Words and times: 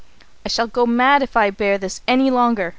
I 0.43 0.49
shall 0.49 0.65
go 0.65 0.87
mad 0.87 1.21
if 1.21 1.37
I 1.37 1.51
bear 1.51 1.77
this 1.77 2.01
any 2.07 2.31
longer. 2.31 2.69